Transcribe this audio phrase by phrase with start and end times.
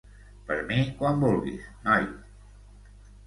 [0.45, 2.09] Per mi quan vulguis, noi.